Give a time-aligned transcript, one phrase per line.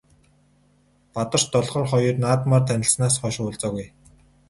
[1.13, 3.85] Бадарч Долгор хоёр наадмаар танилцсанаас хойш уулзаагүй.